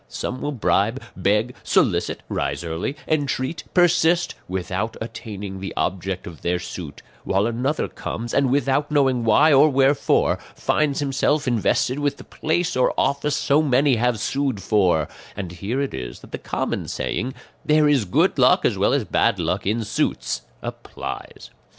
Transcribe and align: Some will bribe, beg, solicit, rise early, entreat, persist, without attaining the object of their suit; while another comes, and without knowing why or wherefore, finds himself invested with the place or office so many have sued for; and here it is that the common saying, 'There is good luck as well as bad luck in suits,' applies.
Some 0.09 0.41
will 0.41 0.51
bribe, 0.51 0.99
beg, 1.15 1.55
solicit, 1.63 2.21
rise 2.27 2.63
early, 2.63 2.95
entreat, 3.07 3.65
persist, 3.75 4.33
without 4.47 4.97
attaining 4.99 5.59
the 5.59 5.75
object 5.77 6.25
of 6.25 6.41
their 6.41 6.57
suit; 6.57 7.03
while 7.23 7.45
another 7.45 7.87
comes, 7.87 8.33
and 8.33 8.49
without 8.49 8.89
knowing 8.89 9.23
why 9.23 9.53
or 9.53 9.69
wherefore, 9.69 10.39
finds 10.55 11.01
himself 11.01 11.47
invested 11.47 11.99
with 11.99 12.17
the 12.17 12.23
place 12.23 12.75
or 12.75 12.95
office 12.97 13.35
so 13.35 13.61
many 13.61 13.97
have 13.97 14.19
sued 14.19 14.59
for; 14.63 15.07
and 15.37 15.51
here 15.51 15.79
it 15.79 15.93
is 15.93 16.21
that 16.21 16.31
the 16.31 16.39
common 16.39 16.87
saying, 16.87 17.35
'There 17.63 17.87
is 17.87 18.05
good 18.05 18.39
luck 18.39 18.65
as 18.65 18.79
well 18.79 18.93
as 18.93 19.03
bad 19.05 19.37
luck 19.37 19.67
in 19.67 19.83
suits,' 19.83 20.41
applies. 20.63 21.51